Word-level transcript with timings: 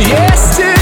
yesterday. 0.00 0.75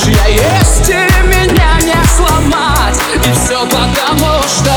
лучше 0.00 0.10
я 0.10 0.26
есть, 0.26 0.88
и 0.88 0.92
меня 0.92 1.78
не 1.82 2.06
сломать? 2.06 2.98
И 3.14 3.32
все 3.32 3.64
потому, 3.66 4.42
что 4.42 4.69